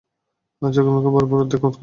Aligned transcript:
চোখে-মুখে 0.61 1.09
ভরপুর 1.09 1.37
উদ্বেগ-উৎকণ্ঠা। 1.39 1.79